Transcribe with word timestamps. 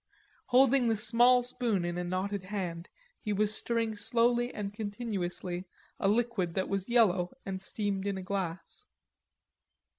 Holding 0.47 0.87
the 0.87 0.95
small 0.95 1.43
spoon 1.43 1.85
in 1.85 1.95
a 1.95 2.03
knotted 2.03 2.41
hand 2.45 2.89
he 3.21 3.31
was 3.31 3.53
stirring 3.55 3.95
slowly 3.95 4.51
and 4.51 4.73
continuously 4.73 5.65
a 5.99 6.07
liquid 6.07 6.55
that 6.55 6.67
was 6.69 6.89
yellow 6.89 7.29
and 7.45 7.61
steamed 7.61 8.07
in 8.07 8.17
a 8.17 8.23
glass. 8.23 8.87